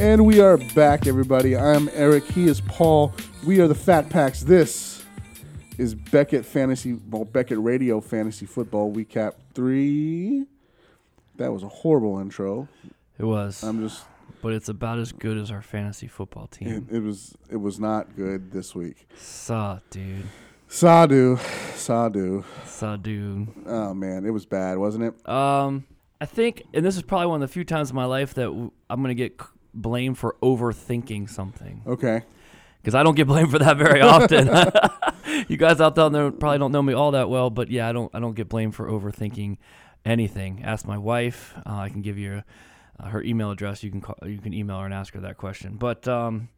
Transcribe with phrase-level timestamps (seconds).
[0.00, 1.54] And we are back, everybody.
[1.56, 2.24] I'm Eric.
[2.24, 3.12] He is Paul.
[3.46, 4.40] We are the Fat Packs.
[4.42, 5.04] This
[5.76, 10.46] is Beckett Fantasy, well, Beckett Radio Fantasy Football Recap 3.
[11.36, 12.66] That was a horrible intro.
[13.18, 14.04] It was, I'm just,
[14.40, 16.88] but it's about as good as our fantasy football team.
[16.90, 19.06] it was, it was not good this week.
[19.16, 20.24] Saw, dude.
[20.68, 21.36] Sadu,
[21.74, 22.44] Sadu.
[22.64, 23.48] Saw, dude.
[23.66, 25.28] Oh man, it was bad, wasn't it?
[25.28, 25.84] Um,
[26.20, 28.44] I think, and this is probably one of the few times in my life that
[28.44, 32.22] w- I'm gonna get c- blamed for overthinking something Okay.
[32.80, 34.48] because I don't get blamed for that very often.
[35.48, 38.10] you guys out there probably don't know me all that well, but yeah, I don't.
[38.14, 39.58] I don't get blamed for overthinking
[40.04, 40.62] anything.
[40.64, 41.54] Ask my wife.
[41.66, 42.42] Uh, I can give you
[42.98, 43.82] uh, her email address.
[43.82, 45.76] You can call, you can email her and ask her that question.
[45.76, 46.48] But um,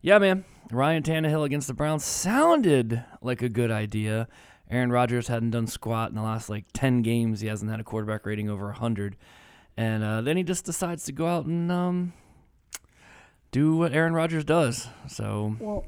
[0.00, 4.26] yeah, man, Ryan Tannehill against the Browns sounded like a good idea.
[4.70, 7.40] Aaron Rodgers hadn't done squat in the last like ten games.
[7.40, 9.16] He hasn't had a quarterback rating over hundred,
[9.76, 12.12] and uh, then he just decides to go out and um,
[13.52, 14.88] do what Aaron Rodgers does.
[15.06, 15.84] So Well,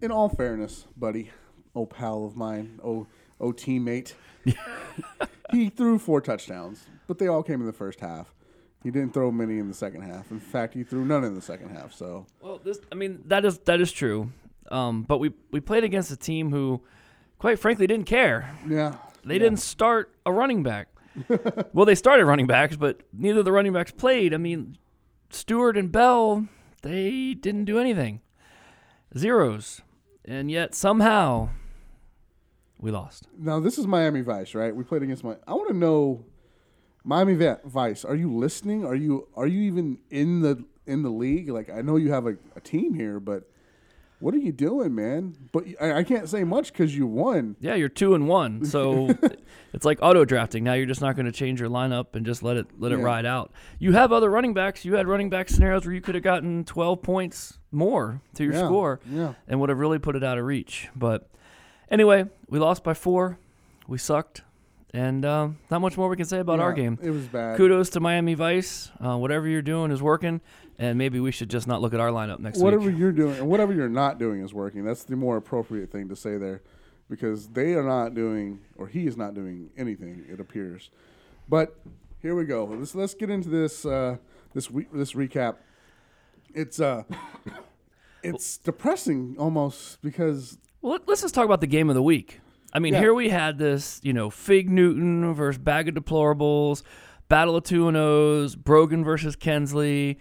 [0.00, 1.30] in all fairness, buddy,
[1.74, 3.06] oh pal of mine, oh
[3.40, 4.14] oh teammate,
[5.52, 8.32] he threw four touchdowns, but they all came in the first half.
[8.82, 10.30] He didn't throw many in the second half.
[10.30, 11.92] In fact, he threw none in the second half.
[11.92, 14.32] So Well, this I mean that is that is true.
[14.70, 16.82] Um, but we we played against a team who,
[17.38, 18.54] quite frankly, didn't care.
[18.68, 20.88] yeah, They didn't start a running back.
[21.72, 24.32] well, they started running backs, but neither of the running backs played.
[24.32, 24.76] I mean,
[25.30, 26.46] Stewart and Bell,
[26.82, 28.20] they didn't do anything.
[29.16, 29.82] Zeros.
[30.24, 31.50] And yet somehow
[32.78, 33.28] we lost.
[33.36, 34.74] Now this is Miami Vice, right?
[34.74, 35.36] We played against my.
[35.46, 36.24] I want to know,
[37.04, 37.34] Miami
[37.64, 38.04] Vice.
[38.04, 38.84] Are you listening?
[38.84, 41.48] Are you are you even in the in the league?
[41.48, 43.50] Like I know you have a, a team here, but
[44.20, 45.36] what are you doing, man?
[45.52, 47.56] But I, I can't say much because you won.
[47.60, 48.64] Yeah, you're two and one.
[48.64, 49.08] So
[49.72, 50.64] it's like auto drafting.
[50.64, 52.96] Now you're just not going to change your lineup and just let it let it
[52.96, 53.52] ride out.
[53.78, 54.84] You have other running backs.
[54.84, 58.54] You had running back scenarios where you could have gotten 12 points more to your
[58.54, 59.34] Yeah, score Yeah.
[59.46, 60.88] and would have really put it out of reach.
[60.96, 61.28] But
[61.90, 63.38] anyway, we lost by four.
[63.86, 64.42] We sucked,
[64.94, 66.98] and um, not much more we can say about our game.
[67.02, 67.56] It was bad.
[67.56, 68.90] Kudos to Miami Vice.
[69.04, 70.40] Uh, whatever you're doing is working,
[70.78, 72.94] and maybe we should just not look at our lineup next whatever week.
[72.94, 74.84] Whatever you're doing and whatever you're not doing is working.
[74.84, 76.62] That's the more appropriate thing to say there,
[77.10, 80.24] because they are not doing, or he is not doing anything.
[80.28, 80.90] It appears,
[81.48, 81.78] but
[82.22, 82.64] here we go.
[82.64, 84.16] Let's let's get into this uh,
[84.54, 85.56] this week this recap.
[86.54, 87.02] It's uh,
[88.22, 92.40] it's depressing almost because Well, let's just talk about the game of the week.
[92.72, 93.00] I mean, Yeah.
[93.00, 96.82] here we had this, you know, Fig Newton versus Bag of Deplorables,
[97.28, 100.18] Battle of Two and O's, Brogan versus Kensley,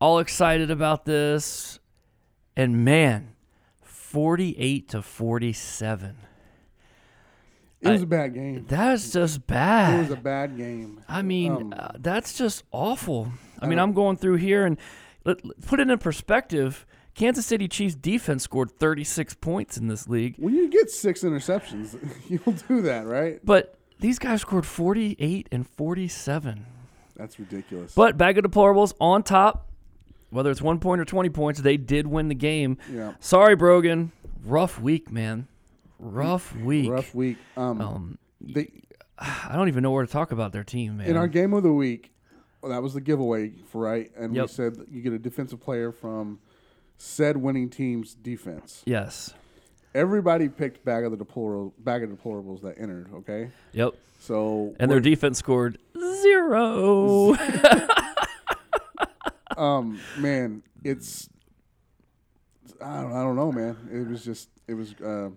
[0.00, 1.78] all excited about this.
[2.56, 3.34] And man,
[3.82, 6.16] 48 to 47.
[7.80, 8.64] it was I- a bad game.
[8.68, 9.94] That's just bad.
[9.94, 11.00] It was a bad game.
[11.08, 13.32] I mean, Um, uh, that's just awful.
[13.60, 14.76] I I mean, I'm going through here and
[15.24, 16.84] let, let- put it in perspective.
[17.20, 20.36] Kansas City Chiefs defense scored 36 points in this league.
[20.38, 21.98] When you get six interceptions,
[22.30, 23.38] you'll do that, right?
[23.44, 26.64] But these guys scored 48 and 47.
[27.14, 27.94] That's ridiculous.
[27.94, 29.68] But Bag of Deplorables on top,
[30.30, 32.78] whether it's one point or 20 points, they did win the game.
[32.90, 34.12] yeah, Sorry, Brogan.
[34.42, 35.46] Rough week, man.
[35.98, 36.88] Rough week.
[36.88, 37.36] rough week.
[37.54, 38.70] Um, Um, they,
[39.18, 41.08] I don't even know where to talk about their team, man.
[41.08, 42.12] In our game of the week,
[42.62, 44.10] well, that was the giveaway, for right?
[44.16, 46.38] And we said that you get a defensive player from
[47.02, 48.82] said winning team's defense.
[48.84, 49.32] yes.
[49.92, 53.08] Everybody picked bag of the deplorable bag of deplorables that entered.
[53.12, 53.94] Okay, Yep.
[54.20, 55.78] so And their defense scored
[56.22, 57.34] zero.
[59.56, 61.28] um man, it's
[62.80, 63.76] I don't I don't know, man.
[63.92, 65.30] It was just it was uh,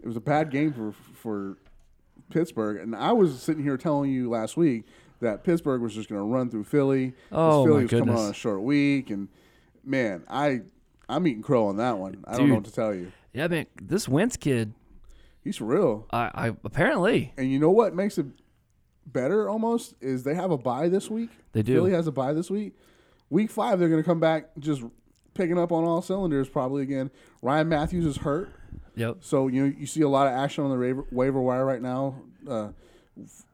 [0.00, 1.56] it was a bad game for for
[2.30, 4.84] Pittsburgh, and I was sitting here telling you last week
[5.20, 7.12] that Pittsburgh was just going to run through Philly.
[7.30, 9.28] Oh, Philly my was coming on a short week, and
[9.84, 10.62] man, I
[11.08, 12.24] I'm eating crow on that one.
[12.26, 13.12] I don't know what to tell you.
[13.32, 13.66] yeah, man.
[13.80, 14.74] This Wentz kid,
[15.42, 18.26] He's for real, I, I apparently and you know what makes it
[19.06, 21.30] better almost is they have a bye this week.
[21.52, 21.74] They do.
[21.74, 22.74] Philly has a bye this week.
[23.30, 24.82] Week five, they're going to come back just
[25.34, 27.10] picking up on all cylinders probably again.
[27.42, 28.50] Ryan Mathews is hurt.
[28.96, 29.18] Yep.
[29.20, 31.80] So you know you see a lot of action on the waiver, waiver wire right
[31.80, 32.16] now,
[32.48, 32.68] uh,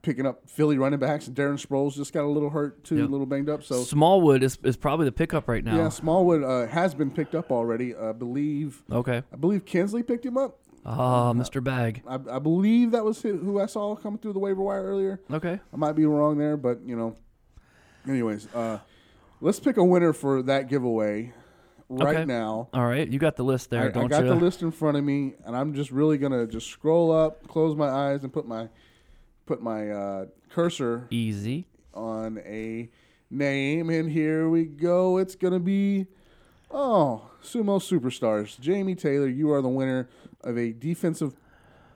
[0.03, 1.29] picking up Philly running backs.
[1.29, 3.63] Darren Sproles just got a little hurt too, a little banged up.
[3.63, 5.77] So Smallwood is, is probably the pickup right now.
[5.77, 7.95] yeah, Smallwood uh, has been picked up already.
[7.95, 9.23] I believe Okay.
[9.33, 10.59] I believe Kinsley picked him up.
[10.87, 11.65] Ah, Mr.
[11.65, 12.03] Bag.
[12.07, 15.19] I, I believe that was who I saw coming through the waiver wire earlier.
[15.33, 15.59] Okay.
[15.73, 17.17] I might be wrong there, but you know.
[18.07, 18.81] Anyways, uh,
[19.41, 21.33] let's pick a winner for that giveaway
[21.89, 22.25] right Okay.
[22.27, 22.69] now.
[22.75, 23.09] All right.
[23.09, 24.29] You got the list there, I, I got you?
[24.29, 27.75] the list in front of me, and I'm just really gonna just scroll up, close
[27.75, 28.69] my eyes, and put my
[29.47, 31.67] put my uh, cursor Easy.
[31.93, 32.89] on a
[33.31, 33.91] name.
[33.91, 35.19] And here we go.
[35.19, 36.07] It's going to be,
[36.71, 38.59] oh, Sumo Superstars.
[38.59, 40.09] Jamie Taylor, you are the winner
[40.43, 41.35] of a defensive,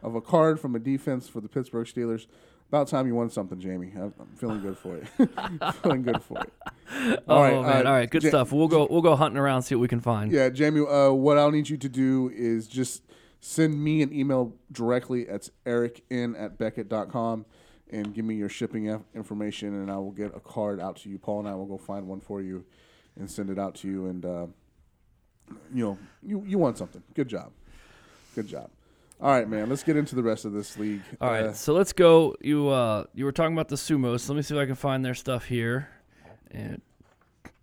[0.03, 2.27] of a card from a defense for the Pittsburgh Steelers.
[2.69, 3.95] About time you won something, Jamie.
[3.99, 5.07] I'm feeling good for it.
[5.83, 6.53] feeling good for it.
[7.27, 8.53] oh right, man, uh, all right, good Ja- stuff.
[8.53, 10.31] We'll go we'll go hunting around see what we can find.
[10.31, 13.05] Yeah, Jamie, uh, what I'll need you to do is just
[13.41, 17.47] send me an email directly at ericin at beckett.com
[17.91, 21.19] and give me your shipping information, and I will get a card out to you.
[21.19, 22.65] Paul and I will go find one for you
[23.19, 24.07] and send it out to you.
[24.07, 24.47] And, uh,
[25.75, 27.03] you know, you, you won something.
[27.15, 27.53] Good job.
[28.35, 28.71] Good job.
[29.21, 31.01] All right, man, let's get into the rest of this league.
[31.21, 32.37] All right, Uh, so let's go.
[32.41, 34.29] You uh, you were talking about the sumos.
[34.29, 35.89] Let me see if I can find their stuff here.
[36.53, 36.81] And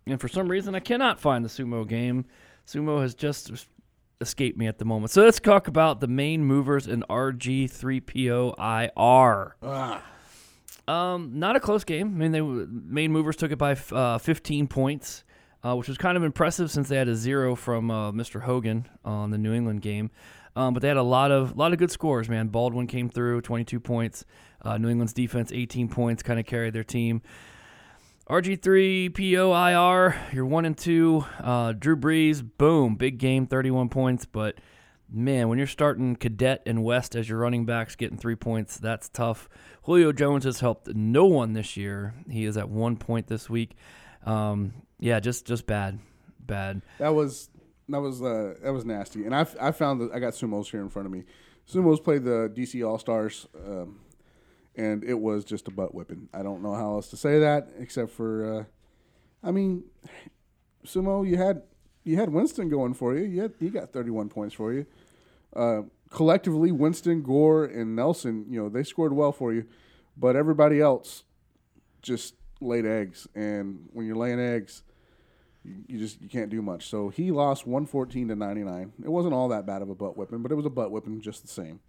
[0.06, 2.26] and for some reason, I cannot find the sumo game.
[2.66, 3.68] Sumo has just
[4.20, 5.10] es- escaped me at the moment.
[5.12, 9.52] So let's talk about the main movers in RG3POIR.
[9.62, 10.02] ah,
[10.88, 12.08] Um, not a close game.
[12.08, 15.24] I mean, they main movers took it by uh, 15 points,
[15.64, 18.42] uh, which was kind of impressive since they had a zero from uh, Mr.
[18.42, 20.10] Hogan on the New England game.
[20.54, 22.28] Um, but they had a lot of lot of good scores.
[22.30, 24.24] Man, Baldwin came through 22 points.
[24.62, 27.20] Uh, New England's defense 18 points, kind of carried their team.
[28.28, 31.24] RG3 POIR, you're one and two.
[31.38, 34.24] Uh, Drew Brees, boom, big game, 31 points.
[34.24, 34.58] But
[35.08, 39.08] man, when you're starting Cadet and West as your running backs getting three points, that's
[39.08, 39.48] tough.
[39.82, 42.14] Julio Jones has helped no one this year.
[42.28, 43.76] He is at one point this week.
[44.24, 46.00] Um, yeah, just just bad,
[46.40, 46.82] bad.
[46.98, 47.48] that was
[47.88, 49.24] that was uh, that was nasty.
[49.24, 51.22] And I, I found that I got sumos here in front of me.
[51.72, 54.00] Sumos played the DC All Stars, um,
[54.76, 56.28] and it was just a butt whipping.
[56.34, 58.64] I don't know how else to say that except for, uh,
[59.46, 59.84] I mean,
[60.84, 61.28] sumo.
[61.28, 61.62] You had
[62.04, 63.24] you had Winston going for you.
[63.24, 64.86] You had, he got thirty one points for you.
[65.54, 69.64] Uh, collectively, Winston, Gore, and Nelson, you know, they scored well for you,
[70.16, 71.24] but everybody else
[72.02, 73.26] just laid eggs.
[73.34, 74.82] And when you're laying eggs,
[75.64, 76.88] you, you just you can't do much.
[76.88, 78.92] So he lost 114 to 99.
[79.02, 81.20] It wasn't all that bad of a butt whipping, but it was a butt whipping
[81.20, 81.80] just the same.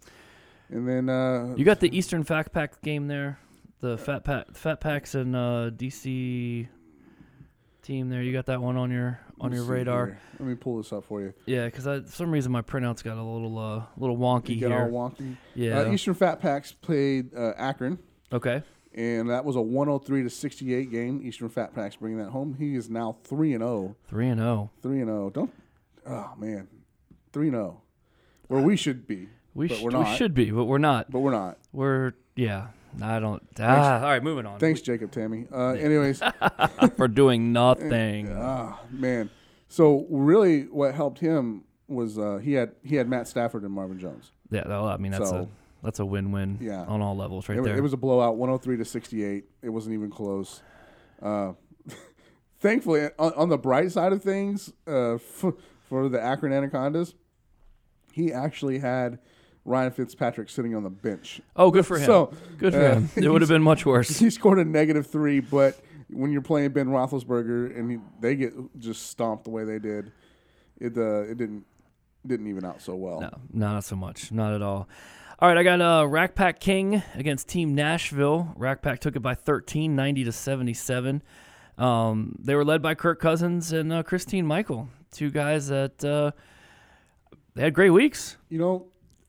[0.70, 3.38] And then uh, You got the Eastern Fat Pack game there,
[3.80, 6.68] the Fat Pack, Fat Packs and uh, DC
[7.82, 8.22] team there.
[8.22, 10.06] You got that one on your on your radar.
[10.06, 10.20] here.
[10.38, 11.32] Let me pull this up for you.
[11.46, 14.70] Yeah, because for some reason my printout's got a little uh, little wonky You get
[14.70, 14.80] here.
[14.82, 15.36] all wonky.
[15.54, 15.80] yeah.
[15.80, 17.98] Uh, Eastern Fat Packs played uh, Akron,
[18.32, 18.62] okay.
[18.94, 21.20] and that was a 103 to 68 game.
[21.24, 22.54] Eastern Fat Packs bringing that home.
[22.58, 23.96] He is now three and 0.
[24.08, 24.70] Three and zero.
[24.82, 25.30] Three and 0.
[25.30, 25.52] Don't.
[26.06, 26.68] Oh man,
[27.32, 27.80] three and 0.
[28.48, 29.28] Where we should be,
[29.58, 31.10] We, sh- we should be, but we're not.
[31.10, 31.58] but we're not.
[31.72, 32.68] We're yeah.
[33.02, 33.42] I don't.
[33.60, 34.58] Ah, all right, moving on.
[34.58, 35.46] Thanks, Jacob Tammy.
[35.52, 36.22] Uh, anyways,
[36.96, 38.32] for doing nothing.
[38.34, 39.30] Ah, man.
[39.68, 43.98] So really, what helped him was uh, he had he had Matt Stafford and Marvin
[43.98, 44.30] Jones.
[44.50, 45.48] Yeah, well, I mean that's a So-
[45.82, 46.84] that's a win-win Yeah.
[46.86, 47.76] on all levels right it, wa- there.
[47.76, 49.44] it was a blowout, 103 to 68.
[49.62, 50.60] It wasn't even close.
[51.22, 51.52] Uh,
[52.60, 55.54] thankfully, on, on the bright side of things, uh, for,
[55.88, 57.14] for the Akron Anacondas,
[58.12, 59.20] he actually had
[59.68, 61.40] Ryan Fitzpatrick sitting on the bench.
[61.56, 62.06] oh, good for him.
[62.06, 63.10] So good for uh, him.
[63.16, 64.08] It would have been much worse.
[64.18, 65.78] he scored a negative three, but
[66.10, 70.12] when you're playing Ben Roethlisberger and he, they get just stomped the way they did,
[70.80, 71.64] it uh, it didn't
[72.26, 73.20] didn't even out so well.
[73.20, 74.32] No, no, not so much.
[74.32, 74.88] Not at all.
[75.40, 78.52] All right, I got uh, Rack Pack King against Team Nashville.
[78.56, 81.22] Rack Pack took it by 13, 90 to 77.
[81.76, 86.32] Um, they were led by Kirk Cousins and uh, Christine Michael, two guys that uh,
[87.54, 88.36] they had great weeks.
[88.48, 88.86] You know,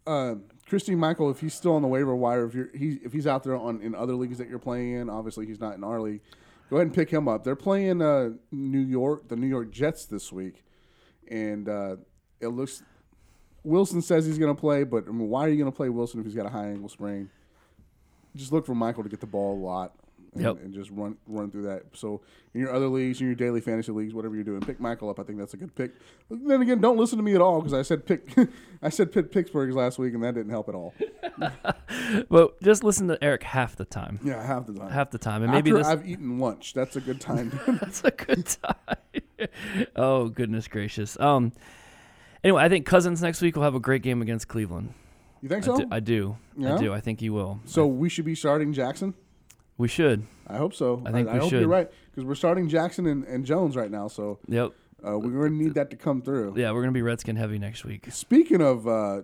[0.09, 0.35] uh,
[0.67, 3.55] Christine Michael, if he's still on the waiver wire, if you're if he's out there
[3.55, 6.21] on in other leagues that you're playing in, obviously he's not in our league.
[6.69, 7.43] Go ahead and pick him up.
[7.43, 10.63] They're playing uh, New York, the New York Jets this week,
[11.29, 11.95] and uh,
[12.39, 12.83] it looks.
[13.63, 15.89] Wilson says he's going to play, but I mean, why are you going to play
[15.89, 17.29] Wilson if he's got a high ankle sprain?
[18.35, 19.93] Just look for Michael to get the ball a lot.
[20.33, 20.57] And, Yep.
[20.63, 21.83] and just run run through that.
[21.93, 22.21] So
[22.53, 25.19] in your other leagues, in your daily fantasy leagues, whatever you're doing, pick Michael up.
[25.19, 25.93] I think that's a good pick.
[26.29, 28.29] But then again, don't listen to me at all because I said pick
[28.83, 30.93] I said pick Pittsburgh's last week and that didn't help at all.
[32.29, 34.19] But just listen to Eric half the time.
[34.23, 34.89] Yeah, half the time.
[34.89, 35.43] Half the time.
[35.43, 37.51] And maybe After this I've eaten lunch, that's a good time.
[37.67, 39.47] That's a good time.
[39.95, 41.19] oh goodness gracious.
[41.19, 41.51] Um.
[42.43, 44.93] Anyway, I think Cousins next week will have a great game against Cleveland.
[45.41, 45.77] you think I so?
[45.77, 45.87] do.
[45.91, 46.37] I do.
[46.57, 46.75] Yeah?
[46.75, 46.93] I do.
[46.93, 47.59] I think he will.
[47.65, 49.13] so we should be starting Jackson.
[49.79, 50.27] We should.
[50.47, 51.01] I hope so.
[51.05, 51.61] I think I, we hope should.
[51.61, 54.07] you're right because we're starting Jackson and, and Jones right now.
[54.07, 54.73] So Yep.
[55.07, 56.53] uh, we're going to need that to come through.
[56.57, 58.07] Yeah, we're gonna be Redskin heavy next week.
[58.11, 59.21] Speaking of, uh,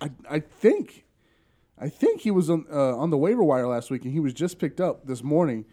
[0.00, 1.04] I I think,
[1.78, 4.32] I think he was on uh, on the waiver wire last week, and he was
[4.32, 5.66] just picked up this morning.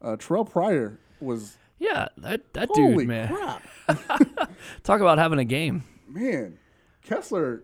[0.00, 3.28] Uh, Terrell Pryor was Yeah, that that holy dude, man.
[3.28, 3.62] crap,
[4.82, 5.84] Talk about having a game.
[6.08, 6.58] man.
[7.02, 7.62] Kessler,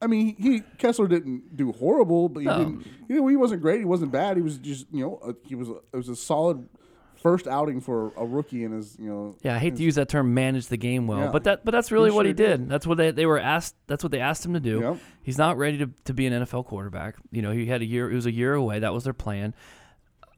[0.00, 2.58] I mean, he Kessler didn't do horrible, but he No.
[2.58, 2.86] didn't.
[3.08, 3.78] You know, he wasn't great.
[3.80, 4.36] He wasn't bad.
[4.36, 6.68] He was just you know, a, he was a, it was a solid
[7.16, 9.34] first outing for a rookie in his you know.
[9.42, 11.30] Yeah, I hate to use that term manage the game well, Yeah.
[11.32, 12.60] but that but that's really what sure he did.
[12.60, 12.68] did.
[12.68, 14.80] That's what they, they were asked that's what they asked him to do.
[14.80, 14.96] Yep.
[15.22, 17.16] He's not ready to, to be an NFL quarterback.
[17.32, 18.78] You know, he had a year it was a year away.
[18.80, 19.54] That was their plan.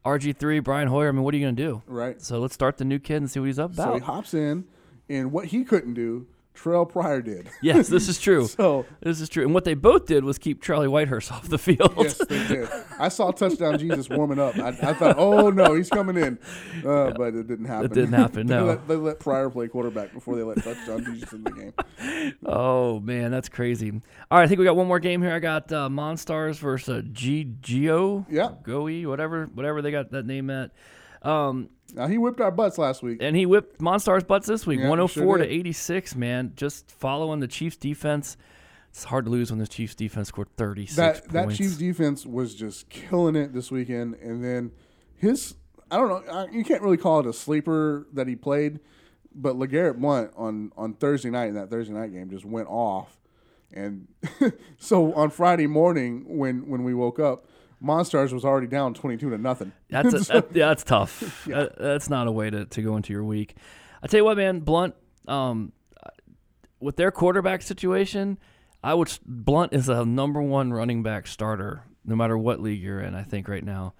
[0.05, 1.83] RG3, Brian Hoyer, I mean, what are you going to do?
[1.85, 2.21] Right.
[2.21, 3.87] So let's start the new kid and see what he's up about.
[3.87, 4.63] So he hops in,
[5.09, 6.25] and what he couldn't do,
[6.61, 7.49] Terrell Pryor did.
[7.61, 8.47] yes, this is true.
[8.59, 9.43] So This is true.
[9.43, 11.93] And what they both did was keep Charlie Whitehurst off the field.
[11.97, 12.69] yes, they did.
[12.97, 14.57] I saw touchdown Jesus warming up.
[14.57, 16.39] I, I thought, oh no, he's coming in,
[16.85, 17.85] uh, but it didn't happen.
[17.85, 18.65] It didn't happen, they, no.
[18.65, 22.33] let, they let Pryor play quarterback before they let touchdown Jesus in the game.
[22.45, 23.91] Oh man, that's crazy.
[24.31, 25.33] All right, I think we got one more game here.
[25.33, 28.25] I got uh, Monstars versus uh, G Geo.
[28.29, 28.51] Yeah.
[28.63, 30.71] Goey, whatever, whatever they got that name at.
[31.21, 33.17] Um, Now he whipped our butts last week.
[33.21, 36.15] and he whipped Monstars butts this week, Yeah, 104 sure to 86.
[36.15, 38.37] Man, just following the Chiefs defense.
[38.89, 41.51] It's hard to lose when the Chiefs defense scored 36 That that.
[41.51, 44.71] Chiefs defense was just killing it this weekend, and then
[45.15, 45.55] his
[45.91, 48.79] I don't know you can't really call it a sleeper that he played,
[49.35, 53.19] but LeGarrette Blount on on Thursday night in that Thursday night game just went off,
[53.73, 54.07] and
[54.79, 57.45] so on Friday morning when when we woke up,
[57.83, 59.71] Monstars was already down twenty two to nothing.
[59.89, 61.43] That's a, that- yeah, that's tough.
[61.47, 63.55] That- that's not a way to, to go into your week.
[64.03, 64.95] I tell you what, man, Blount.
[65.27, 65.73] Um,
[66.79, 68.37] with their quarterback situation,
[68.83, 73.01] I would Blount is a number one running back starter, no matter what league you're
[73.01, 73.15] in.
[73.15, 73.93] I think right now,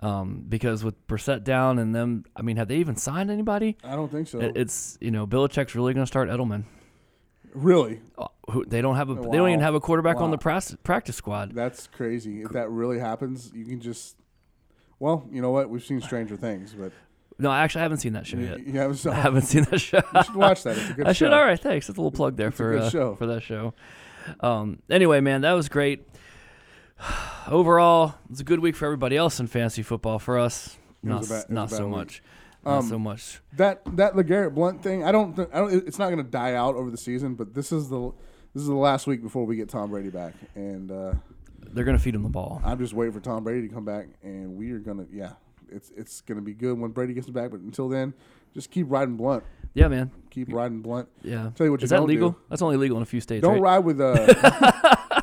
[0.00, 3.76] um, because with Brissett down and them, I mean, have they even signed anybody?
[3.82, 4.38] I don't think so.
[4.40, 6.64] It- It's you know Belichick's really going to start Edelman.
[7.54, 10.38] Really, Uh, Who, they don't have a they don't even have a quarterback on the
[10.38, 11.52] practice practice squad.
[11.54, 12.42] that's crazy.
[12.42, 14.16] If that really happens, you can just.
[14.98, 15.68] Well, you know what?
[15.68, 16.90] We've seen Stranger Things, but
[17.38, 18.66] No, I actually, haven't seen that show yet.
[18.66, 20.00] you haven't I haven't seen that show.
[20.14, 20.78] You should watch that.
[20.78, 21.26] It's a good I show.
[21.26, 21.32] should.
[21.34, 21.86] All right, thanks.
[21.86, 23.14] That's a little plug there It's for uh, show.
[23.16, 23.74] for that show.
[24.40, 26.06] Um, anyway, man, that was great.
[27.48, 30.18] Overall, it's a good week for everybody else in fantasy football.
[30.18, 32.22] For us, not bad- not so much.
[32.22, 32.35] Not
[32.66, 33.40] Um, so much.
[33.56, 35.72] That that LeGarrette Blount thing, I don't, th- I don't.
[35.86, 38.12] It's not going to die out over the season, but this is the
[38.54, 41.12] this is the last week before we get Tom Brady back, and uh,
[41.72, 42.60] They're gonna feed him the ball.
[42.64, 45.32] I'm just waiting for Tom Brady to come back, and we are gonna, yeah,
[45.68, 47.50] it's it's gonna be good when Brady gets back.
[47.50, 48.14] But until then,
[48.54, 49.44] just keep riding Blount,
[49.74, 50.10] Yeah, man.
[50.30, 51.08] keep riding Blount.
[51.22, 51.50] Yeah.
[51.54, 52.30] Tell you what you Is that don't legal?
[52.30, 52.36] do.
[52.48, 53.76] That's only legal in a few states, Don't right?
[53.76, 55.22] ride with uh,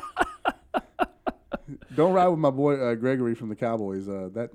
[1.94, 4.08] don't ride with my boy uh, Gregory from the Cowboys.
[4.08, 4.50] Uh, that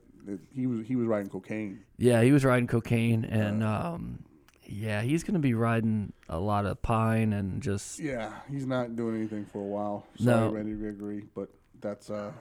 [0.53, 1.81] he was he was riding cocaine.
[1.97, 4.23] Yeah, he was riding cocaine, and um,
[4.65, 9.15] yeah, he's gonna be riding a lot of pine and just Yeah, he's not doing
[9.15, 10.05] anything for a while.
[10.17, 10.51] Sorry, No.
[10.51, 11.49] Randy Gregory, but
[11.81, 12.31] that's uh.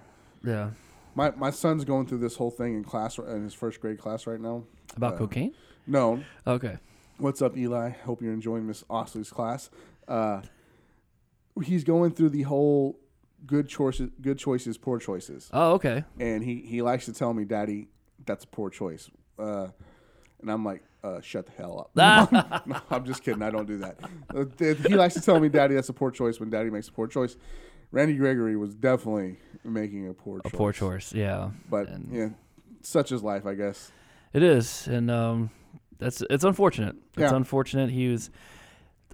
[0.45, 0.71] yeah.
[1.15, 4.27] My my son's going through this whole thing in class in his first grade class
[4.27, 4.65] right now.
[4.97, 5.55] About Uh, cocaine?
[5.87, 6.77] No, Okay.
[7.17, 7.91] what's up, Eli?
[7.91, 9.71] Hope you're enjoying Miss Osley's class.
[10.07, 10.43] Uh,
[11.63, 12.99] he's going through the whole
[13.47, 16.05] good choices, good choices, poor choices, Oh, okay.
[16.21, 17.89] and he he likes to tell me, "Daddy,
[18.27, 19.69] that's a poor choice," uh,
[20.41, 23.43] and I'm like, uh, "Shut the hell up." No, I'm just kidding.
[23.43, 23.99] I don't do that.
[24.35, 24.45] Uh,
[24.89, 27.07] he likes to tell me, "Daddy, that's a poor choice." When Daddy makes a poor
[27.07, 27.37] choice,
[27.93, 30.53] Randy Gregory was definitely making a poor A choice.
[30.53, 31.13] poor choice.
[31.15, 31.51] Yeah.
[31.71, 32.29] But And- yeah,
[32.83, 33.93] such is life, I guess.
[34.33, 35.51] It is, and um,
[35.99, 36.97] that's it's unfortunate.
[37.17, 37.35] It's Yeah.
[37.37, 37.91] unfortunate.
[37.91, 38.31] He was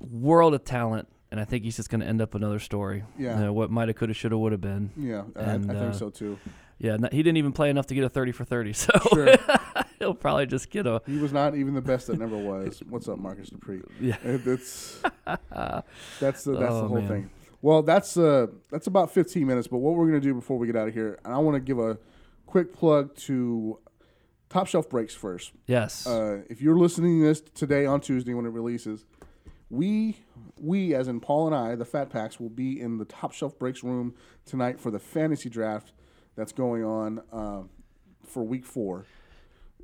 [0.00, 3.02] world of talent, and I think he's just going to end up another story.
[3.18, 3.48] Yeah.
[3.48, 4.90] Uh, what might have, could have, should have, would have been.
[4.96, 6.38] Yeah, I, And, I think uh, so too.
[6.78, 9.34] Yeah, he didn't even play enough to get a thirty for thirty, so Sure.
[9.98, 12.84] he'll probably just get a He was not even the best that never was.
[12.88, 13.82] What's up, Marcus Dupree?
[14.00, 14.16] yeah.
[14.22, 15.00] It's
[16.20, 17.08] that's the that's Oh, the whole man.
[17.08, 17.30] thing.
[17.62, 19.66] Well, that's uh that's about 15 minutes.
[19.66, 21.60] But what we're gonna do before we get out of here, and I want to
[21.60, 21.98] give a
[22.46, 23.80] quick plug to
[24.50, 25.50] Top Shelf Breaks first.
[25.66, 26.06] Yes.
[26.06, 29.04] Uh, if you're listening to this today on Tuesday when it releases,
[29.74, 30.18] we
[30.60, 33.58] we as in Paul and I, the Fat Packs, will be in the Top Shelf
[33.58, 34.14] Breaks room
[34.44, 35.92] tonight for the fantasy draft
[36.36, 37.62] that's going on uh,
[38.26, 39.06] for Week Four.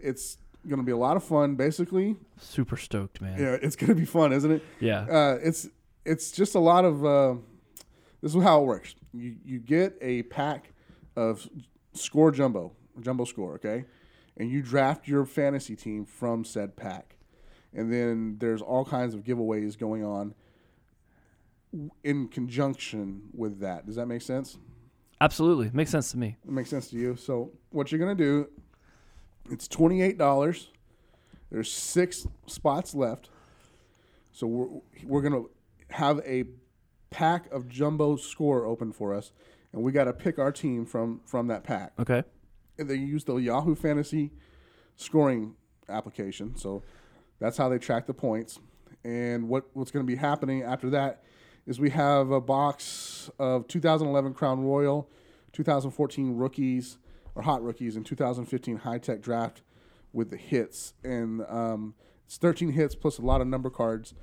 [0.01, 1.55] It's going to be a lot of fun.
[1.57, 3.39] Basically, Super stoked, man.
[3.39, 4.63] yeah, it's going to be fun, isn't it?
[4.79, 5.01] Yeah.
[5.03, 5.69] Uh, it's
[6.05, 7.05] it's just a lot of.
[7.05, 7.35] Uh,
[8.23, 8.95] this is how it works.
[9.13, 10.73] You you get a pack
[11.17, 11.49] of
[11.95, 13.85] score jumbo jumbo score, okay,
[14.37, 17.17] and you draft your fantasy team from said pack,
[17.75, 20.35] and then there's all kinds of giveaways going on
[22.03, 23.87] in conjunction with that.
[23.87, 24.59] Does that make sense?
[25.21, 25.71] Absolutely.
[25.73, 26.37] Makes sense to me.
[26.45, 27.17] It makes sense to you.
[27.17, 28.49] So what you're gonna do?
[29.51, 30.69] It's twenty eight dollars.
[31.51, 33.31] There's six spots left.
[34.33, 35.45] So we're we're gonna
[35.91, 36.45] have a
[37.11, 39.33] pack of jumbo score open for us,
[39.73, 41.93] and we got to pick our team from from that pack.
[41.99, 42.23] Okay.
[42.79, 44.31] And they use the Yahoo Fantasy
[44.97, 45.55] scoring
[45.89, 46.57] application.
[46.57, 46.83] So
[47.41, 48.61] that's how they track the points.
[49.03, 51.23] And what what's going to be happening after that
[51.67, 55.09] is we have a box of 2011 Crown Royal,
[55.53, 56.99] 2014 rookies
[57.35, 59.63] or hot rookies, and 2015 high tech draft
[60.13, 61.95] with the hits, and um,
[62.27, 64.15] it's 13 hits plus a lot of number cards,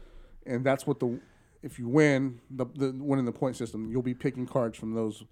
[0.46, 1.20] and that's what the
[1.64, 5.24] if you win the the winning the point system, you'll be picking cards from those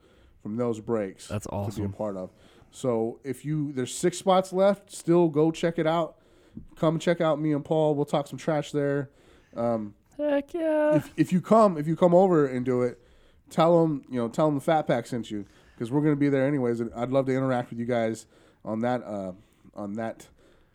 [0.42, 1.27] from those breaks.
[1.27, 2.32] That's awesome to be a part of.
[2.72, 6.18] So if you there's six spots left, still go check it out.
[6.75, 7.95] Come check out me and Paul.
[7.95, 9.09] We'll talk some trash there.
[9.55, 10.95] Um, Heck yeah.
[10.95, 13.00] if, if you come if you come over and do it,
[13.50, 16.29] tell them you know tell them the Fat Pack sent you because we're gonna be
[16.29, 16.79] there anyways.
[16.79, 18.25] And I'd love to interact with you guys
[18.63, 19.33] on that uh,
[19.75, 20.27] on that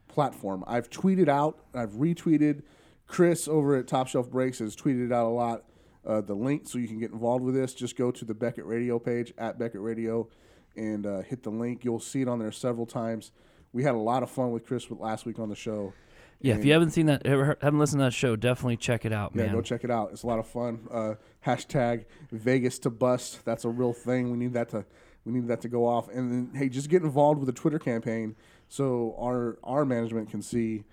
[0.08, 0.64] platform.
[0.66, 2.62] I've tweeted out, I've retweeted.
[3.06, 5.64] Chris over at Top Shelf Breaks has tweeted out a lot.
[6.06, 7.74] Uh, the link so you can get involved with this.
[7.74, 10.28] Just go to the Beckett Radio page at Beckett Radio
[10.76, 11.84] and uh, hit the link.
[11.84, 13.32] You'll see it on there several times.
[13.72, 15.92] We had a lot of fun with Chris last week on the show.
[16.40, 19.12] Yeah, if you haven't seen that, ever, haven't listened to that show, definitely check it
[19.12, 19.44] out, man.
[19.44, 19.56] Yeah, man.
[19.56, 20.10] go check it out.
[20.12, 20.88] It's a lot of fun.
[20.90, 21.14] Uh,
[21.46, 23.44] hashtag Vegas to bust.
[23.44, 24.30] That's a real thing.
[24.30, 24.86] We need that to
[25.24, 26.08] we need that to go off.
[26.08, 28.36] And then hey, just get involved with the Twitter campaign
[28.68, 30.84] so our our management can see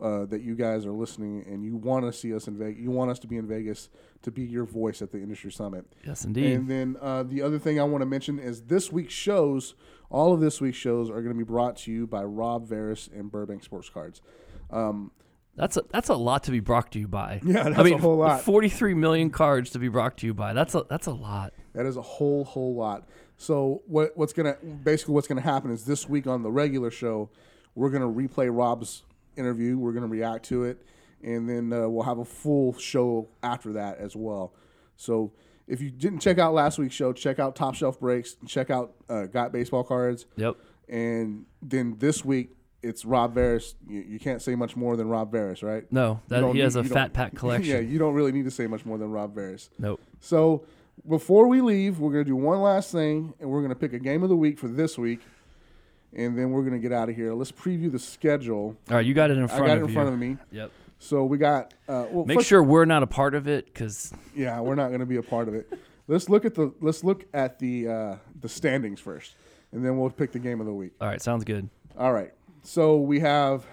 [0.00, 2.80] uh, that you guys are listening and you want to see us in Vegas.
[2.80, 3.88] You want us to be in Vegas
[4.22, 5.86] to be your voice at the industry summit.
[6.04, 6.52] yes, indeed.
[6.52, 9.74] And then uh, the other thing I want to mention is this week's shows.
[10.10, 13.08] All of this week's shows are going to be brought to you by Rob Veres
[13.14, 14.20] and Burbank Sports Cards.
[14.70, 15.10] Um,
[15.56, 17.40] That's a that's a lot to be brought to you by.
[17.44, 18.42] Yeah, that's I mean, a whole lot.
[18.42, 20.52] Forty three million cards to be brought to you by.
[20.52, 21.52] That's a that's a lot.
[21.74, 23.08] That is a whole whole lot.
[23.36, 27.30] So what what's gonna basically what's gonna happen is this week on the regular show,
[27.74, 29.02] we're gonna replay Rob's
[29.36, 29.78] interview.
[29.78, 30.82] We're gonna react to it,
[31.22, 34.52] and then uh, we'll have a full show after that as well.
[34.96, 35.32] So
[35.66, 38.36] if you didn't check out last week's show, check out Top Shelf Breaks.
[38.46, 40.56] Check out uh, Got Baseball Cards, Yep.
[40.88, 42.50] and then this week
[42.82, 43.74] it's Rob Veres.
[43.88, 45.90] You, you can't say much more than Rob Veres, right?
[45.92, 47.72] No, that he has a fat pack collection.
[47.74, 49.70] yeah, you don't really need to say much more than Rob Veres.
[49.78, 50.00] Nope.
[50.20, 50.64] So
[51.08, 54.22] before we leave, we're gonna do one last thing, and we're gonna pick a game
[54.22, 55.20] of the week for this week,
[56.12, 57.34] and then we're gonna get out of here.
[57.34, 58.76] Let's preview the schedule.
[58.88, 59.94] All right, you got it in I got it in you.
[59.94, 60.36] front of me.
[60.52, 60.70] Yep.
[60.98, 61.74] So we got.
[61.88, 64.90] Uh, well, Make first- sure we're not a part of it, because Yeah, we're not
[64.90, 65.72] gonna be a part of it.
[66.08, 69.36] let's look at the let's look at the uh, the standings first,
[69.72, 70.92] and then we'll pick the game of the week.
[71.00, 71.68] all right, sounds good.
[71.98, 72.32] All right.
[72.62, 73.64] So we have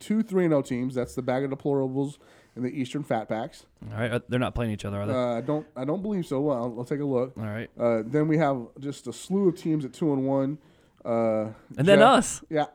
[0.00, 0.94] two three and zero teams.
[0.94, 2.18] That's the bag of deplorables
[2.56, 3.64] and the Eastern Fat Packs.
[3.92, 5.12] All right, uh, they're not playing each other, are they?
[5.14, 6.40] Uh, I don't I don't believe so.
[6.40, 7.32] Well, I'll, I'll take a look.
[7.38, 10.58] all right, Uh, then we have just a slew of teams at two and one.
[11.04, 12.42] Uh, and then us.
[12.50, 12.66] Yeah,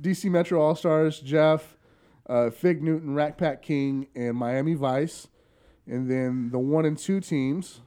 [0.00, 1.76] DC Metro All Stars, Jeff,
[2.28, 5.28] uh, Fig Newton, Rack Pack King, and Miami Vice.
[5.86, 7.80] And then the one and two teams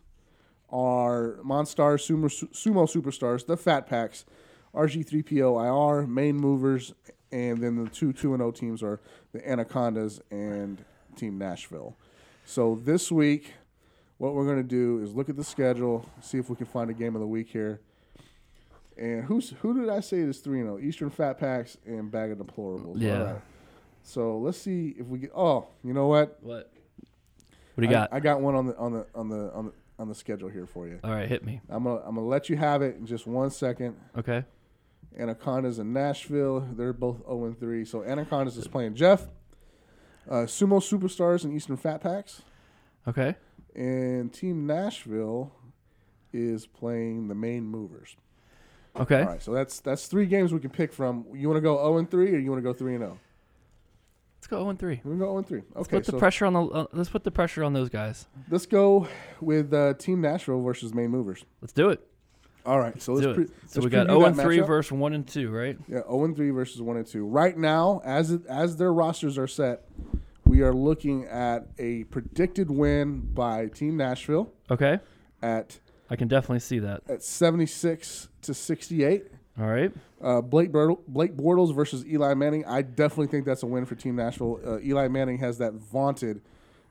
[0.71, 4.25] are Monstar, Sumo, Sumo Superstars, the Fat Packs,
[4.73, 6.93] RG3PO IR, Main Movers,
[7.31, 8.99] and then the two two and zero teams are
[9.33, 10.83] the Anacondas and
[11.15, 11.95] Team Nashville.
[12.45, 13.53] So this week,
[14.17, 16.89] what we're going to do is look at the schedule, see if we can find
[16.89, 17.81] a game of the week here.
[18.97, 20.79] And who's who did I say is three and zero?
[20.79, 22.95] Eastern Fat Packs and Bag of Deplorables.
[22.97, 23.23] Yeah.
[23.23, 23.41] Right.
[24.03, 25.31] So let's see if we get.
[25.35, 26.37] Oh, you know what?
[26.41, 26.71] What?
[27.75, 28.13] What do you I, got?
[28.13, 30.65] I got one on the on the on the on the on the schedule here
[30.65, 30.99] for you.
[31.03, 31.61] all right, hit me.
[31.69, 33.95] I'm gonna I'm gonna let you have it in just one second.
[34.17, 34.43] Okay.
[35.17, 36.61] Anacondas in Nashville.
[36.71, 37.85] They're both 0 and 3.
[37.85, 39.27] So Anacondas is playing Jeff.
[40.29, 42.43] Uh, Sumo Superstars and Eastern Fat Packs.
[43.07, 43.35] Okay.
[43.75, 45.51] And Team Nashville
[46.31, 48.15] is playing the main movers.
[48.95, 49.21] Okay.
[49.21, 51.25] All right, so that's that's three games we can pick from.
[51.33, 53.19] You want to go 0 and 3 or you want to go 3 and 0?
[54.51, 54.89] Let's go 0 and 3.
[55.05, 55.61] We can go 0 and 3.
[55.75, 56.61] Let's Okay, put the so pressure on the.
[56.65, 58.27] Uh, let's put the pressure on those guys.
[58.49, 59.07] let's go
[59.39, 61.45] with uh, Team Nashville versus main movers.
[61.61, 62.05] Let's do it.
[62.65, 64.67] All right, so Let's let's, pre- So let's we got 0 and 3 matchup.
[64.67, 65.77] versus 1 and 2, right?
[65.87, 67.25] Yeah, 0 and 3 versus 1 and 2.
[67.25, 69.83] Right now, as it, as their rosters are set,
[70.45, 74.99] we are looking at a predicted win by Team Nashville Okay.
[75.41, 77.01] at I can definitely see that.
[77.07, 79.27] at 76 to 68.
[79.59, 79.91] All right.
[80.21, 82.65] Uh, Blake Bert- Blake Bortles versus Eli Manning.
[82.65, 84.59] I definitely think that's a win for Team Nashville.
[84.65, 86.41] Uh, Eli Manning has that vaunted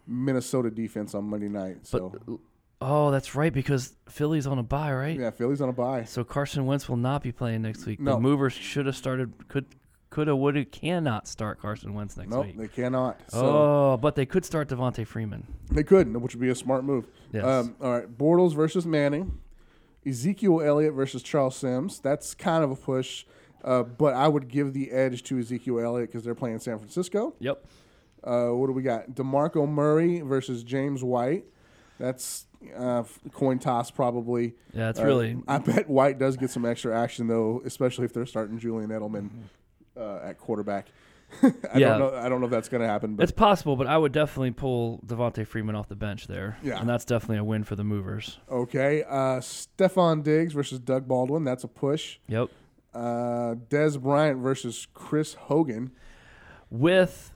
[0.07, 1.79] Minnesota defense on Monday night.
[1.81, 2.41] But So
[2.81, 5.19] oh, that's right because Philly's on a bye, right?
[5.19, 6.05] yeah, Philly's on a bye.
[6.05, 8.01] So Carson Wentz will not be playing next week.
[8.01, 8.15] No.
[8.15, 9.33] The movers should have started.
[9.49, 9.67] Could
[10.11, 12.59] coulda woulda cannot start Carson Wentz next Nope, week.
[12.59, 13.21] they cannot.
[13.29, 15.47] So oh, but they could start Devonta Freeman.
[15.71, 17.07] they could, which would be a smart move.
[17.33, 17.45] Yes.
[17.45, 19.39] Um, all right, Bortles versus Manning,
[20.07, 22.01] Ezekiel Elliott versus Charles Sims.
[22.01, 23.25] That's kind of a push,
[23.65, 27.35] uh, but I would give the edge to Ezekiel Elliott because they're playing San Francisco.
[27.39, 27.65] Yep.
[28.25, 29.11] Uh, what do we got?
[29.13, 31.45] Demarco Murray versus James White.
[31.99, 34.55] That's uh, coin toss probably.
[34.75, 38.13] Yeah, it's Uh, really I bet White does get some extra action though, especially if
[38.13, 39.29] they're starting Julian Edelman
[39.97, 40.89] uh, at quarterback.
[41.43, 41.89] I Yeah.
[41.91, 42.15] don't know.
[42.15, 44.51] I don't know if that's going to happen, but it's possible, but I would definitely
[44.51, 46.59] pull Devonta Freeman off the bench there.
[46.63, 46.81] Yeah.
[46.81, 48.39] And that's definitely a win for the movers.
[48.51, 49.03] okay.
[49.05, 51.45] Uh, Stefon Diggs versus Doug Baldwin.
[51.45, 52.19] That's a push.
[52.29, 52.49] Yep.
[52.93, 55.93] Uh, Dez Bryant versus Chris Hogan.
[56.71, 57.33] with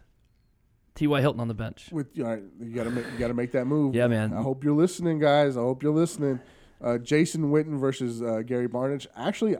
[0.94, 1.20] T.Y.
[1.20, 1.88] Hilton on the bench.
[1.90, 3.94] With all right, you gotta make you gotta make that move.
[3.96, 4.32] Yeah, man.
[4.32, 5.56] I hope you're listening, guys.
[5.56, 6.38] I hope you're listening.
[6.80, 9.06] Uh, Jason Witten versus uh, Gary Barnidge.
[9.16, 9.56] Actually,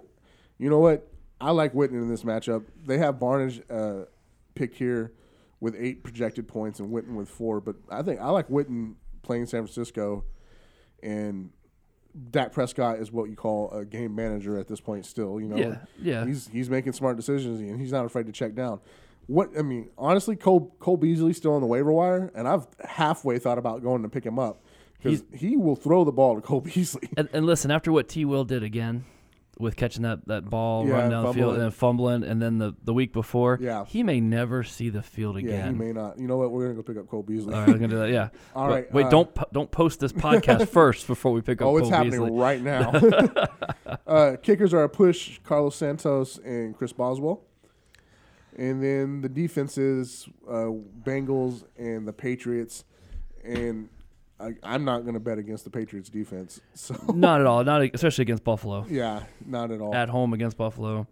[0.58, 1.08] you know what?
[1.40, 2.64] I like Witten in this matchup.
[2.86, 4.04] They have Barnidge uh,
[4.54, 5.12] picked here
[5.60, 7.60] with eight projected points and Witten with four.
[7.60, 10.24] But I think I like Witten playing San Francisco,
[11.02, 11.50] and
[12.30, 15.06] Dak Prescott is what you call a game manager at this point.
[15.06, 16.26] Still, you know, Yeah, yeah.
[16.26, 18.80] he's he's making smart decisions and he's not afraid to check down.
[19.26, 23.38] What I mean, honestly, Cole Cole Beasley's still on the waiver wire, and I've halfway
[23.38, 24.62] thought about going to pick him up
[25.02, 27.08] because he will throw the ball to Cole Beasley.
[27.16, 28.24] And, and listen, after what T.
[28.24, 29.04] Will did again
[29.58, 32.58] with catching that, that ball, Yeah, running down the field, and then fumbling, and then
[32.58, 33.84] the, the week before, Yeah.
[33.84, 35.50] he may never see the field again.
[35.50, 36.18] yeah, he may not.
[36.18, 36.50] You know what?
[36.50, 37.54] We're gonna go pick up Cole Beasley.
[37.54, 38.10] All right, gonna do that.
[38.10, 38.28] Yeah.
[38.56, 41.68] All right, Wait, uh, don't don't post this podcast first before we pick up.
[41.68, 42.38] Oh, it's Cole happening Beasley.
[42.38, 42.90] right now.
[44.06, 47.42] uh, kickers are a push Carlos Santos and Chris Boswell.
[48.56, 50.70] And then the defenses, uh,
[51.02, 52.84] Bengals and the Patriots.
[53.44, 53.88] And
[54.40, 56.60] I, I'm not going to bet against the Patriots defense.
[56.74, 57.62] So, Not at all.
[57.64, 58.84] Not especially against Buffalo.
[58.88, 59.94] yeah, not at all.
[59.94, 61.06] At home against Buffalo.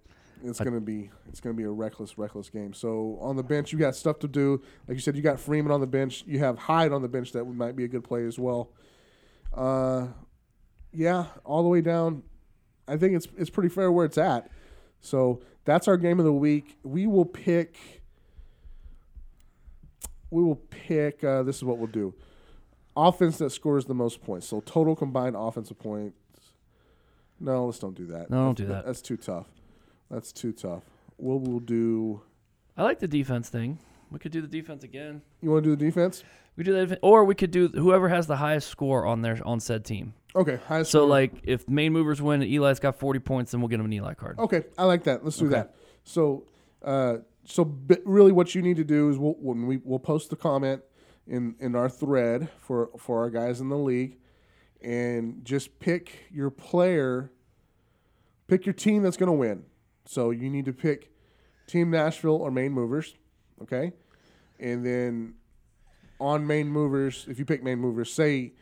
[0.45, 2.75] It's gonna be it's gonna be a reckless, reckless game.
[2.75, 4.61] So on the bench, you got stuff to do.
[4.89, 6.25] Like you said, you got Freeman on the bench.
[6.27, 8.71] You have Hyde on the bench that might be a good play as well.
[9.55, 10.09] Uh,
[10.93, 12.25] yeah, all the way down.
[12.89, 14.51] I think it's it's pretty fair where it's at.
[15.01, 16.77] So that's our game of the week.
[16.83, 17.77] We will pick.
[20.31, 21.23] We will pick.
[21.23, 22.15] Uh, this is what we'll do.
[22.97, 24.47] Offense that scores the most points.
[24.47, 26.17] So total combined offensive points.
[27.41, 28.31] No, let's don't do that.
[28.31, 28.87] No, don't That's- do that.
[28.87, 29.47] That's too tough.
[30.11, 30.83] That's too tough.
[31.19, 32.21] We'll we'll do.
[32.77, 33.79] I like the defense thing.
[34.11, 35.23] We could do the defense again.
[35.41, 36.23] You want to do the defense?
[36.57, 39.59] We do that, or we could do whoever has the highest score on their on
[39.61, 40.13] said team.
[40.37, 40.59] Okay.
[40.69, 41.09] Highest So score.
[41.09, 43.93] like, if main movers win, and Eli's got 40 points, then we'll get him an
[43.93, 44.39] Eli card.
[44.39, 45.25] Okay, I like that.
[45.25, 45.55] Let's do Okay.
[45.55, 45.75] that.
[46.05, 46.45] So,
[46.83, 47.75] uh, so
[48.05, 50.83] really, what you need to do is we'll, when we we'll post the comment
[51.27, 54.19] in in our thread for for our guys in the league,
[54.81, 57.31] and just pick your player,
[58.49, 59.65] pick your team that's going to win.
[60.05, 61.13] So you need to pick
[61.67, 63.15] Team Nashville or Main Movers,
[63.63, 63.93] okay,
[64.59, 65.35] and then
[66.23, 68.53] on Main Movers, if you pick Main Movers, say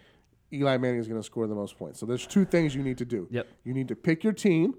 [0.53, 2.01] Eli Manning is going to score the most points.
[2.01, 3.29] So there's two things you need to do.
[3.31, 3.47] Yep.
[3.65, 4.75] You need to pick your team,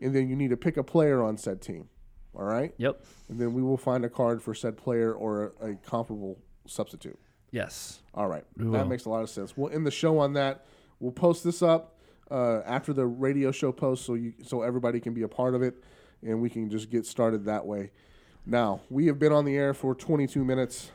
[0.00, 1.88] and then you need to pick a player on said team.
[2.34, 2.72] All right?
[2.78, 3.04] Yep.
[3.28, 7.18] And then we will find a card for said player or a, a comparable substitute.
[7.50, 8.00] Yes.
[8.14, 8.44] All right.
[8.56, 8.84] We that will.
[8.86, 9.56] makes a lot of sense.
[9.56, 10.66] We'll end the show on that.
[11.00, 11.94] We'll post this up
[12.30, 15.62] uh, after the radio show post so you so everybody can be a part of
[15.62, 15.76] it
[16.22, 17.90] and we can just get started that way.
[18.44, 20.90] Now, we have been on the air for 22 minutes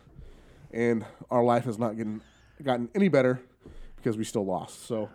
[0.71, 2.21] and our life has not getting,
[2.63, 3.41] gotten any better
[4.01, 4.85] because we still lost.
[4.87, 5.09] So,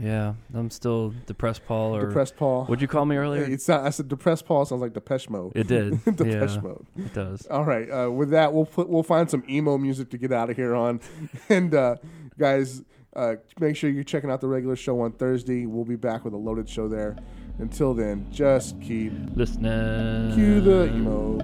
[0.00, 0.34] Yeah.
[0.54, 1.94] I'm still depressed, Paul.
[1.96, 2.64] Or depressed Paul.
[2.66, 3.42] What'd you call me earlier?
[3.44, 5.52] It's not, I said depressed Paul sounds like Depeche Mode.
[5.54, 6.02] it did.
[6.16, 6.86] Depeche yeah, Mode.
[6.96, 7.46] it does.
[7.46, 7.88] All right.
[7.90, 10.74] Uh, with that, we'll put, we'll find some emo music to get out of here
[10.74, 11.00] on,
[11.48, 11.96] and uh,
[12.38, 12.82] guys,
[13.14, 15.66] uh, make sure you're checking out the regular show on Thursday.
[15.66, 17.16] We'll be back with a loaded show there.
[17.58, 20.34] Until then, just keep Listening.
[20.34, 21.38] cue the emo.